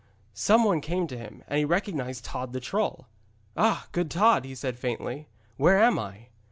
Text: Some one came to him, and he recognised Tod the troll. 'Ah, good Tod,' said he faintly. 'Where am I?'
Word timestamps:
Some 0.33 0.63
one 0.63 0.81
came 0.81 1.05
to 1.05 1.15
him, 1.15 1.43
and 1.47 1.59
he 1.59 1.63
recognised 1.63 2.25
Tod 2.25 2.53
the 2.53 2.59
troll. 2.59 3.05
'Ah, 3.55 3.85
good 3.91 4.09
Tod,' 4.09 4.47
said 4.57 4.73
he 4.73 4.79
faintly. 4.81 5.27
'Where 5.57 5.77
am 5.79 5.99
I?' 5.99 6.29